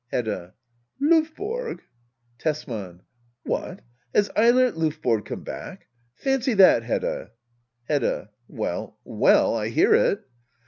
[0.07, 0.55] Hedda.
[0.99, 1.81] Lovborg!
[2.39, 3.03] Tesman.
[3.43, 3.81] What!
[4.15, 5.85] Has Eilert L5vborg come back?
[6.15, 7.29] Fancy that, Hedda!
[7.83, 8.31] Hedda.
[8.47, 10.25] Well well— I hear it.